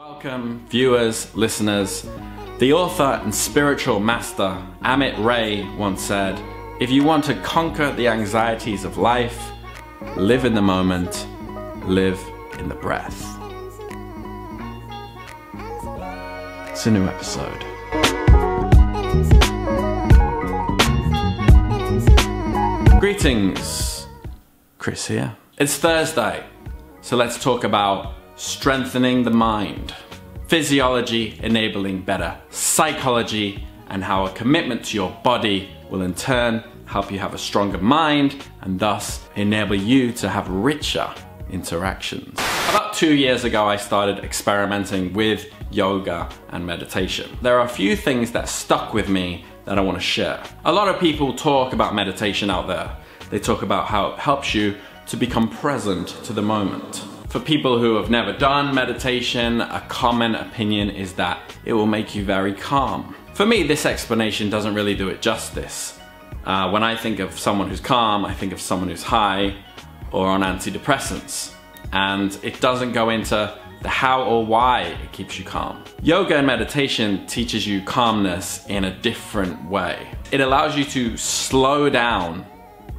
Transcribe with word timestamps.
Welcome, 0.00 0.66
viewers, 0.70 1.32
listeners. 1.34 2.08
The 2.58 2.72
author 2.72 3.20
and 3.22 3.34
spiritual 3.34 4.00
master 4.00 4.56
Amit 4.82 5.22
Ray 5.22 5.68
once 5.76 6.00
said, 6.00 6.42
If 6.80 6.90
you 6.90 7.04
want 7.04 7.24
to 7.24 7.34
conquer 7.42 7.92
the 7.92 8.08
anxieties 8.08 8.86
of 8.86 8.96
life, 8.96 9.38
live 10.16 10.46
in 10.46 10.54
the 10.54 10.62
moment, 10.62 11.26
live 11.86 12.18
in 12.58 12.70
the 12.70 12.74
breath. 12.76 13.14
It's 16.70 16.86
a 16.86 16.90
new 16.90 17.04
episode. 17.04 17.60
Greetings, 22.98 24.06
Chris 24.78 25.08
here. 25.08 25.36
It's 25.58 25.76
Thursday, 25.76 26.46
so 27.02 27.18
let's 27.18 27.42
talk 27.42 27.64
about 27.64 28.14
strengthening 28.40 29.22
the 29.22 29.30
mind, 29.30 29.94
physiology 30.46 31.38
enabling 31.42 32.00
better 32.00 32.34
psychology, 32.48 33.62
and 33.88 34.02
how 34.02 34.24
a 34.24 34.30
commitment 34.32 34.82
to 34.82 34.96
your 34.96 35.10
body 35.22 35.68
will 35.90 36.00
in 36.00 36.14
turn 36.14 36.64
help 36.86 37.12
you 37.12 37.18
have 37.18 37.34
a 37.34 37.38
stronger 37.38 37.76
mind 37.76 38.42
and 38.62 38.80
thus 38.80 39.28
enable 39.36 39.74
you 39.74 40.10
to 40.10 40.26
have 40.26 40.48
richer 40.48 41.06
interactions. 41.50 42.40
About 42.70 42.94
two 42.94 43.12
years 43.14 43.44
ago, 43.44 43.66
I 43.66 43.76
started 43.76 44.20
experimenting 44.24 45.12
with 45.12 45.52
yoga 45.70 46.26
and 46.48 46.64
meditation. 46.64 47.36
There 47.42 47.58
are 47.58 47.66
a 47.66 47.68
few 47.68 47.94
things 47.94 48.32
that 48.32 48.48
stuck 48.48 48.94
with 48.94 49.10
me 49.10 49.44
that 49.66 49.76
I 49.76 49.82
want 49.82 49.98
to 49.98 50.02
share. 50.02 50.42
A 50.64 50.72
lot 50.72 50.88
of 50.88 50.98
people 50.98 51.34
talk 51.34 51.74
about 51.74 51.94
meditation 51.94 52.48
out 52.48 52.68
there. 52.68 52.96
They 53.28 53.38
talk 53.38 53.60
about 53.60 53.88
how 53.88 54.12
it 54.12 54.18
helps 54.18 54.54
you 54.54 54.76
to 55.08 55.18
become 55.18 55.50
present 55.50 56.08
to 56.24 56.32
the 56.32 56.42
moment. 56.42 57.04
For 57.30 57.38
people 57.38 57.78
who 57.78 57.94
have 57.94 58.10
never 58.10 58.32
done 58.32 58.74
meditation, 58.74 59.60
a 59.60 59.84
common 59.86 60.34
opinion 60.34 60.90
is 60.90 61.12
that 61.12 61.38
it 61.64 61.72
will 61.72 61.86
make 61.86 62.12
you 62.12 62.24
very 62.24 62.52
calm. 62.52 63.14
For 63.34 63.46
me, 63.46 63.62
this 63.62 63.86
explanation 63.86 64.50
doesn't 64.50 64.74
really 64.74 64.96
do 64.96 65.10
it 65.10 65.22
justice. 65.22 65.96
Uh, 66.44 66.68
when 66.70 66.82
I 66.82 66.96
think 66.96 67.20
of 67.20 67.38
someone 67.38 67.68
who's 67.68 67.78
calm, 67.78 68.24
I 68.24 68.34
think 68.34 68.52
of 68.52 68.60
someone 68.60 68.88
who's 68.88 69.04
high 69.04 69.54
or 70.10 70.26
on 70.26 70.40
antidepressants. 70.40 71.54
And 71.92 72.36
it 72.42 72.60
doesn't 72.60 72.94
go 72.94 73.10
into 73.10 73.56
the 73.80 73.88
how 73.88 74.24
or 74.24 74.44
why 74.44 74.82
it 74.82 75.12
keeps 75.12 75.38
you 75.38 75.44
calm. 75.44 75.84
Yoga 76.02 76.36
and 76.36 76.48
meditation 76.48 77.28
teaches 77.28 77.64
you 77.64 77.80
calmness 77.82 78.66
in 78.66 78.82
a 78.82 79.00
different 79.02 79.70
way. 79.70 80.08
It 80.32 80.40
allows 80.40 80.76
you 80.76 80.84
to 80.86 81.16
slow 81.16 81.88
down, 81.88 82.44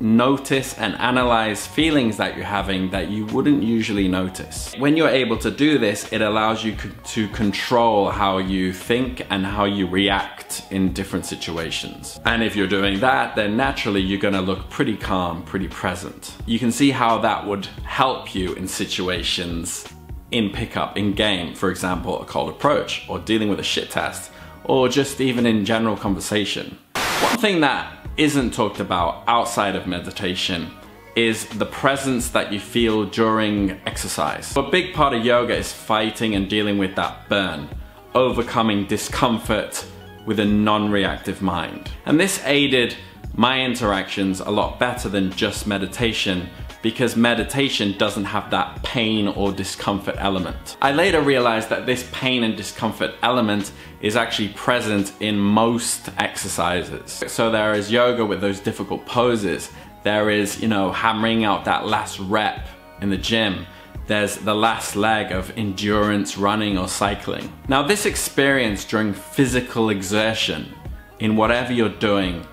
notice 0.00 0.76
and 0.78 0.94
analyze 0.96 1.66
feelings 1.66 2.16
that 2.16 2.36
you're 2.36 2.44
having 2.44 2.90
that 2.90 3.10
you 3.10 3.26
wouldn't 3.26 3.62
usually 3.62 4.08
notice. 4.08 4.74
When 4.78 4.96
you're 4.96 5.08
able 5.08 5.38
to 5.38 5.50
do 5.50 5.78
this, 5.78 6.12
it 6.12 6.20
allows 6.20 6.64
you 6.64 6.76
to 7.04 7.28
control 7.28 8.10
how 8.10 8.38
you 8.38 8.72
think 8.72 9.26
and 9.30 9.46
how 9.46 9.64
you 9.64 9.86
react 9.86 10.64
in 10.70 10.92
different 10.92 11.26
situations. 11.26 12.20
And 12.24 12.42
if 12.42 12.56
you're 12.56 12.66
doing 12.66 13.00
that, 13.00 13.36
then 13.36 13.56
naturally 13.56 14.00
you're 14.00 14.20
gonna 14.20 14.42
look 14.42 14.68
pretty 14.70 14.96
calm, 14.96 15.42
pretty 15.42 15.68
present. 15.68 16.34
You 16.46 16.58
can 16.58 16.72
see 16.72 16.90
how 16.90 17.18
that 17.18 17.46
would 17.46 17.66
help 17.84 18.34
you 18.34 18.54
in 18.54 18.68
situations 18.68 19.86
in 20.30 20.50
pickup, 20.50 20.96
in 20.96 21.12
game, 21.12 21.54
for 21.54 21.70
example, 21.70 22.20
a 22.20 22.24
cold 22.24 22.48
approach, 22.50 23.04
or 23.08 23.20
dealing 23.20 23.48
with 23.48 23.60
a 23.60 23.64
shit 23.64 23.90
test, 23.90 24.32
or 24.64 24.88
just 24.88 25.20
even 25.20 25.46
in 25.46 25.64
general 25.64 25.96
conversation. 25.96 26.76
One 27.20 27.38
thing 27.38 27.60
that 27.60 28.03
isn't 28.16 28.54
talked 28.54 28.80
about 28.80 29.24
outside 29.26 29.74
of 29.74 29.86
meditation 29.86 30.70
is 31.16 31.46
the 31.46 31.66
presence 31.66 32.30
that 32.30 32.52
you 32.52 32.60
feel 32.60 33.04
during 33.04 33.72
exercise. 33.86 34.56
A 34.56 34.62
big 34.62 34.94
part 34.94 35.14
of 35.14 35.24
yoga 35.24 35.56
is 35.56 35.72
fighting 35.72 36.34
and 36.34 36.48
dealing 36.48 36.78
with 36.78 36.94
that 36.96 37.28
burn, 37.28 37.68
overcoming 38.14 38.86
discomfort 38.86 39.84
with 40.26 40.40
a 40.40 40.44
non-reactive 40.44 41.42
mind. 41.42 41.90
And 42.06 42.18
this 42.18 42.40
aided 42.44 42.96
my 43.34 43.60
interactions 43.60 44.40
a 44.40 44.50
lot 44.50 44.78
better 44.78 45.08
than 45.08 45.30
just 45.32 45.66
meditation 45.66 46.48
because 46.84 47.16
meditation 47.16 47.96
doesn't 47.96 48.26
have 48.26 48.50
that 48.50 48.82
pain 48.82 49.26
or 49.26 49.50
discomfort 49.50 50.16
element. 50.18 50.76
I 50.82 50.92
later 50.92 51.22
realized 51.22 51.70
that 51.70 51.86
this 51.86 52.06
pain 52.12 52.44
and 52.44 52.54
discomfort 52.54 53.14
element 53.22 53.72
is 54.02 54.16
actually 54.16 54.50
present 54.50 55.14
in 55.20 55.40
most 55.40 56.10
exercises. 56.18 57.24
So 57.26 57.50
there 57.50 57.72
is 57.72 57.90
yoga 57.90 58.26
with 58.26 58.42
those 58.42 58.60
difficult 58.60 59.06
poses. 59.06 59.70
There 60.02 60.28
is, 60.28 60.60
you 60.60 60.68
know, 60.68 60.92
hammering 60.92 61.42
out 61.42 61.64
that 61.64 61.86
last 61.86 62.20
rep 62.20 62.68
in 63.00 63.08
the 63.08 63.16
gym. 63.16 63.66
There's 64.06 64.36
the 64.36 64.54
last 64.54 64.94
leg 64.94 65.32
of 65.32 65.56
endurance 65.56 66.36
running 66.36 66.76
or 66.76 66.88
cycling. 66.88 67.50
Now 67.66 67.82
this 67.82 68.04
experience 68.04 68.84
during 68.84 69.14
physical 69.14 69.88
exertion 69.88 70.74
in 71.18 71.34
whatever 71.34 71.72
you're 71.72 71.88
doing 71.88 72.46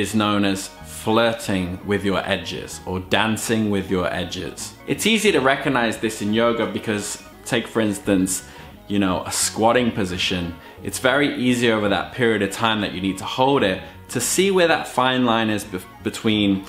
is 0.00 0.14
known 0.14 0.44
as 0.44 0.68
flirting 0.68 1.84
with 1.86 2.04
your 2.04 2.18
edges 2.18 2.80
or 2.86 3.00
dancing 3.00 3.70
with 3.70 3.90
your 3.90 4.12
edges. 4.12 4.74
It's 4.86 5.06
easy 5.06 5.32
to 5.32 5.40
recognize 5.40 5.98
this 5.98 6.22
in 6.22 6.32
yoga 6.32 6.66
because 6.66 7.22
take 7.44 7.66
for 7.66 7.80
instance, 7.80 8.48
you 8.88 8.98
know, 8.98 9.24
a 9.24 9.32
squatting 9.32 9.90
position. 9.90 10.54
It's 10.82 10.98
very 10.98 11.34
easy 11.34 11.70
over 11.72 11.88
that 11.88 12.12
period 12.12 12.42
of 12.42 12.52
time 12.52 12.80
that 12.82 12.92
you 12.92 13.00
need 13.00 13.18
to 13.18 13.24
hold 13.24 13.62
it 13.62 13.82
to 14.10 14.20
see 14.20 14.50
where 14.50 14.68
that 14.68 14.86
fine 14.86 15.24
line 15.24 15.50
is 15.50 15.64
be 15.64 15.78
between 16.02 16.64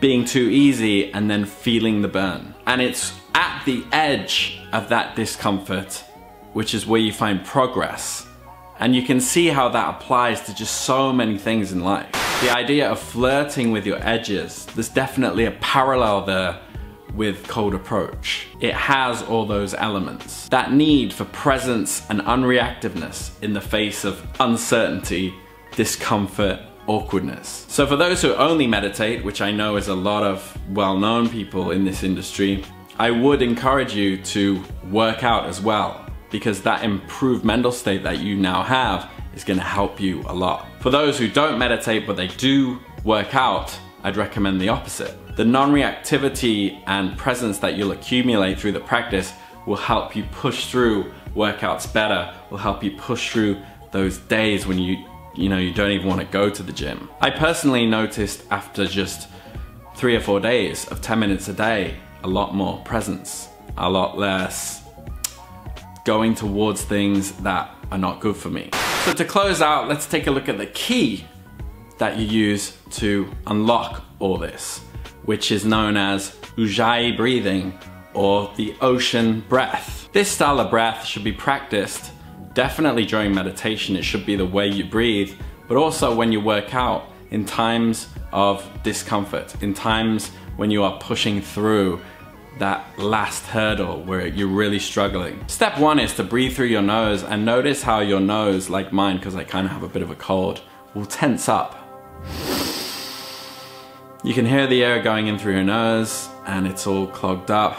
being 0.00 0.24
too 0.24 0.48
easy 0.48 1.12
and 1.12 1.30
then 1.30 1.44
feeling 1.44 2.02
the 2.02 2.08
burn. 2.08 2.54
And 2.66 2.80
it's 2.80 3.18
at 3.34 3.64
the 3.64 3.84
edge 3.90 4.60
of 4.72 4.88
that 4.90 5.16
discomfort, 5.16 6.04
which 6.52 6.74
is 6.74 6.86
where 6.86 7.00
you 7.00 7.12
find 7.12 7.44
progress. 7.44 8.26
And 8.78 8.94
you 8.94 9.02
can 9.02 9.20
see 9.20 9.48
how 9.48 9.68
that 9.70 9.96
applies 9.96 10.42
to 10.42 10.54
just 10.54 10.82
so 10.82 11.12
many 11.12 11.36
things 11.36 11.72
in 11.72 11.80
life. 11.82 12.17
The 12.40 12.50
idea 12.50 12.88
of 12.88 13.00
flirting 13.00 13.72
with 13.72 13.84
your 13.84 13.98
edges, 14.00 14.66
there's 14.66 14.88
definitely 14.88 15.46
a 15.46 15.50
parallel 15.50 16.24
there 16.24 16.60
with 17.12 17.48
cold 17.48 17.74
approach. 17.74 18.46
It 18.60 18.74
has 18.74 19.24
all 19.24 19.44
those 19.44 19.74
elements. 19.74 20.48
That 20.50 20.72
need 20.72 21.12
for 21.12 21.24
presence 21.24 22.08
and 22.08 22.20
unreactiveness 22.20 23.32
in 23.42 23.54
the 23.54 23.60
face 23.60 24.04
of 24.04 24.24
uncertainty, 24.38 25.34
discomfort, 25.74 26.60
awkwardness. 26.86 27.66
So 27.68 27.88
for 27.88 27.96
those 27.96 28.22
who 28.22 28.32
only 28.36 28.68
meditate, 28.68 29.24
which 29.24 29.40
I 29.40 29.50
know 29.50 29.74
is 29.74 29.88
a 29.88 29.96
lot 29.96 30.22
of 30.22 30.56
well-known 30.70 31.28
people 31.30 31.72
in 31.72 31.84
this 31.84 32.04
industry, 32.04 32.64
I 33.00 33.10
would 33.10 33.42
encourage 33.42 33.94
you 33.94 34.16
to 34.16 34.62
work 34.92 35.24
out 35.24 35.46
as 35.46 35.60
well 35.60 36.08
because 36.30 36.62
that 36.62 36.84
improved 36.84 37.44
mental 37.44 37.72
state 37.72 38.04
that 38.04 38.20
you 38.20 38.36
now 38.36 38.62
have 38.62 39.10
is 39.34 39.44
gonna 39.44 39.62
help 39.62 40.00
you 40.00 40.22
a 40.26 40.34
lot. 40.34 40.66
For 40.80 40.90
those 40.90 41.18
who 41.18 41.28
don't 41.28 41.58
meditate 41.58 42.06
but 42.06 42.16
they 42.16 42.28
do 42.28 42.78
work 43.04 43.34
out, 43.34 43.76
I'd 44.04 44.16
recommend 44.16 44.60
the 44.60 44.68
opposite. 44.68 45.14
The 45.36 45.44
non-reactivity 45.44 46.82
and 46.86 47.16
presence 47.16 47.58
that 47.58 47.76
you'll 47.76 47.92
accumulate 47.92 48.58
through 48.58 48.72
the 48.72 48.80
practice 48.80 49.32
will 49.66 49.76
help 49.76 50.16
you 50.16 50.24
push 50.32 50.66
through 50.66 51.12
workouts 51.34 51.92
better, 51.92 52.34
will 52.50 52.58
help 52.58 52.82
you 52.82 52.92
push 52.92 53.30
through 53.30 53.60
those 53.92 54.18
days 54.18 54.66
when 54.66 54.78
you 54.78 55.04
you 55.34 55.48
know 55.48 55.58
you 55.58 55.72
don't 55.72 55.92
even 55.92 56.08
want 56.08 56.20
to 56.20 56.26
go 56.26 56.50
to 56.50 56.62
the 56.62 56.72
gym. 56.72 57.08
I 57.20 57.30
personally 57.30 57.86
noticed 57.86 58.42
after 58.50 58.86
just 58.86 59.28
three 59.94 60.16
or 60.16 60.20
four 60.20 60.40
days 60.40 60.86
of 60.88 61.00
10 61.00 61.18
minutes 61.18 61.48
a 61.48 61.52
day, 61.52 61.96
a 62.24 62.28
lot 62.28 62.54
more 62.54 62.80
presence, 62.84 63.48
a 63.76 63.88
lot 63.88 64.18
less 64.18 64.82
going 66.04 66.34
towards 66.34 66.82
things 66.82 67.32
that 67.42 67.70
are 67.90 67.98
not 67.98 68.20
good 68.20 68.36
for 68.36 68.48
me. 68.48 68.70
So 69.04 69.14
to 69.14 69.24
close 69.24 69.62
out, 69.62 69.88
let's 69.88 70.06
take 70.06 70.26
a 70.26 70.30
look 70.30 70.48
at 70.48 70.58
the 70.58 70.66
key 70.66 71.24
that 71.98 72.18
you 72.18 72.26
use 72.26 72.76
to 72.90 73.30
unlock 73.46 74.04
all 74.18 74.36
this, 74.36 74.80
which 75.24 75.50
is 75.50 75.64
known 75.64 75.96
as 75.96 76.30
Ujjayi 76.56 77.16
breathing 77.16 77.78
or 78.14 78.52
the 78.56 78.74
ocean 78.80 79.44
breath. 79.48 80.08
This 80.12 80.30
style 80.30 80.60
of 80.60 80.70
breath 80.70 81.04
should 81.04 81.24
be 81.24 81.32
practiced 81.32 82.12
definitely 82.54 83.06
during 83.06 83.34
meditation. 83.34 83.96
It 83.96 84.04
should 84.04 84.26
be 84.26 84.36
the 84.36 84.46
way 84.46 84.68
you 84.68 84.84
breathe, 84.84 85.32
but 85.68 85.76
also 85.76 86.14
when 86.14 86.32
you 86.32 86.40
work 86.40 86.74
out 86.74 87.04
in 87.30 87.44
times 87.44 88.08
of 88.32 88.68
discomfort, 88.82 89.62
in 89.62 89.74
times 89.74 90.28
when 90.56 90.70
you 90.70 90.82
are 90.82 90.98
pushing 90.98 91.40
through 91.40 92.00
that 92.58 92.98
last 92.98 93.46
hurdle 93.46 94.02
where 94.02 94.26
you're 94.26 94.48
really 94.48 94.78
struggling. 94.78 95.42
Step 95.48 95.78
one 95.78 95.98
is 95.98 96.14
to 96.14 96.24
breathe 96.24 96.54
through 96.54 96.66
your 96.66 96.82
nose 96.82 97.22
and 97.22 97.44
notice 97.44 97.82
how 97.82 98.00
your 98.00 98.20
nose, 98.20 98.68
like 98.68 98.92
mine, 98.92 99.16
because 99.16 99.36
I 99.36 99.44
kind 99.44 99.66
of 99.66 99.72
have 99.72 99.82
a 99.82 99.88
bit 99.88 100.02
of 100.02 100.10
a 100.10 100.14
cold, 100.14 100.60
will 100.94 101.06
tense 101.06 101.48
up. 101.48 101.76
You 104.24 104.34
can 104.34 104.46
hear 104.46 104.66
the 104.66 104.82
air 104.82 105.02
going 105.02 105.28
in 105.28 105.38
through 105.38 105.54
your 105.54 105.64
nose 105.64 106.28
and 106.46 106.66
it's 106.66 106.86
all 106.86 107.06
clogged 107.06 107.50
up. 107.50 107.78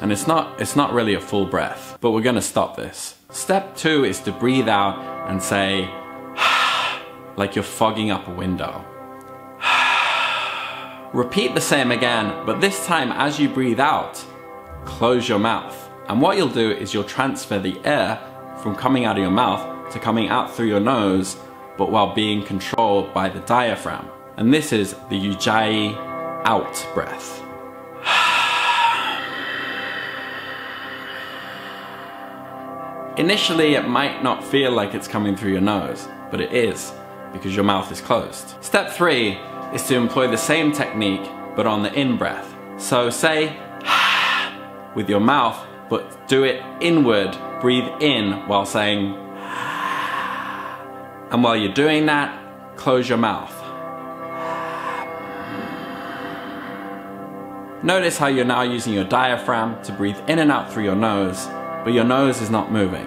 And 0.00 0.10
it's 0.12 0.26
not, 0.26 0.60
it's 0.60 0.76
not 0.76 0.92
really 0.92 1.14
a 1.14 1.20
full 1.20 1.46
breath, 1.46 1.98
but 2.00 2.12
we're 2.12 2.22
gonna 2.22 2.42
stop 2.42 2.76
this. 2.76 3.16
Step 3.30 3.76
two 3.76 4.04
is 4.04 4.20
to 4.20 4.32
breathe 4.32 4.68
out 4.68 4.98
and 5.28 5.42
say, 5.42 5.88
like 7.36 7.54
you're 7.54 7.64
fogging 7.64 8.10
up 8.10 8.28
a 8.28 8.32
window. 8.32 8.84
Repeat 11.14 11.54
the 11.54 11.60
same 11.60 11.92
again, 11.92 12.44
but 12.44 12.60
this 12.60 12.84
time 12.86 13.12
as 13.12 13.38
you 13.38 13.48
breathe 13.48 13.78
out, 13.78 14.16
close 14.84 15.28
your 15.28 15.38
mouth. 15.38 15.88
And 16.08 16.20
what 16.20 16.36
you'll 16.36 16.48
do 16.48 16.72
is 16.72 16.92
you'll 16.92 17.04
transfer 17.04 17.60
the 17.60 17.80
air 17.84 18.18
from 18.60 18.74
coming 18.74 19.04
out 19.04 19.16
of 19.16 19.22
your 19.22 19.30
mouth 19.30 19.92
to 19.92 20.00
coming 20.00 20.28
out 20.28 20.52
through 20.52 20.66
your 20.66 20.80
nose, 20.80 21.36
but 21.78 21.92
while 21.92 22.12
being 22.12 22.44
controlled 22.44 23.14
by 23.14 23.28
the 23.28 23.38
diaphragm. 23.42 24.08
And 24.38 24.52
this 24.52 24.72
is 24.72 24.94
the 25.08 25.14
Ujjayi 25.14 25.94
out 26.46 26.84
breath. 26.94 27.40
Initially, 33.18 33.76
it 33.76 33.86
might 33.86 34.24
not 34.24 34.42
feel 34.42 34.72
like 34.72 34.94
it's 34.94 35.06
coming 35.06 35.36
through 35.36 35.52
your 35.52 35.60
nose, 35.60 36.08
but 36.32 36.40
it 36.40 36.52
is, 36.52 36.92
because 37.32 37.54
your 37.54 37.64
mouth 37.64 37.92
is 37.92 38.00
closed. 38.00 38.56
Step 38.60 38.90
three 38.90 39.38
is 39.72 39.82
to 39.84 39.94
employ 39.94 40.28
the 40.28 40.36
same 40.36 40.72
technique, 40.72 41.28
but 41.56 41.66
on 41.66 41.82
the 41.82 41.92
in 41.92 42.16
breath. 42.16 42.54
So 42.76 43.10
say, 43.10 43.56
with 44.94 45.08
your 45.08 45.20
mouth, 45.20 45.64
but 45.88 46.28
do 46.28 46.44
it 46.44 46.62
inward, 46.80 47.36
breathe 47.60 47.88
in 48.00 48.46
while 48.48 48.66
saying, 48.66 49.14
and 51.30 51.42
while 51.42 51.56
you're 51.56 51.72
doing 51.72 52.06
that, 52.06 52.76
close 52.76 53.08
your 53.08 53.18
mouth. 53.18 53.64
Notice 57.84 58.16
how 58.16 58.28
you're 58.28 58.46
now 58.46 58.62
using 58.62 58.94
your 58.94 59.04
diaphragm 59.04 59.82
to 59.82 59.92
breathe 59.92 60.16
in 60.26 60.38
and 60.38 60.50
out 60.50 60.72
through 60.72 60.84
your 60.84 60.96
nose, 60.96 61.46
but 61.84 61.92
your 61.92 62.04
nose 62.04 62.40
is 62.40 62.48
not 62.48 62.72
moving. 62.72 63.06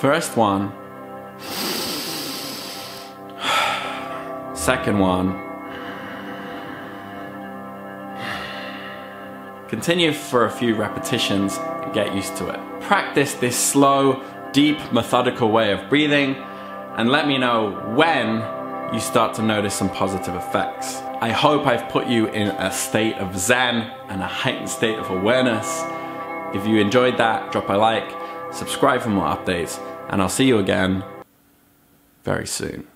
First 0.00 0.34
one. 0.34 0.72
Second 4.54 4.98
one. 4.98 5.38
Continue 9.68 10.14
for 10.14 10.46
a 10.46 10.50
few 10.50 10.74
repetitions 10.74 11.58
and 11.58 11.92
get 11.92 12.14
used 12.14 12.34
to 12.38 12.48
it. 12.48 12.80
Practice 12.80 13.34
this 13.34 13.58
slow, 13.58 14.24
deep, 14.54 14.78
methodical 14.90 15.50
way 15.50 15.70
of 15.70 15.90
breathing 15.90 16.34
and 16.96 17.10
let 17.10 17.28
me 17.28 17.36
know 17.36 17.72
when 17.94 18.36
you 18.94 19.00
start 19.00 19.34
to 19.34 19.42
notice 19.42 19.74
some 19.74 19.90
positive 19.90 20.34
effects. 20.34 20.96
I 21.20 21.28
hope 21.28 21.66
I've 21.66 21.90
put 21.90 22.06
you 22.06 22.28
in 22.28 22.48
a 22.48 22.72
state 22.72 23.16
of 23.16 23.38
zen 23.38 23.92
and 24.08 24.22
a 24.22 24.26
heightened 24.26 24.70
state 24.70 24.98
of 24.98 25.10
awareness. 25.10 25.82
If 26.54 26.66
you 26.66 26.78
enjoyed 26.78 27.18
that, 27.18 27.52
drop 27.52 27.68
a 27.68 27.74
like, 27.74 28.10
subscribe 28.50 29.02
for 29.02 29.10
more 29.10 29.26
updates, 29.26 29.78
and 30.10 30.20
I'll 30.20 30.28
see 30.28 30.44
you 30.44 30.58
again 30.58 31.04
very 32.24 32.46
soon. 32.46 32.86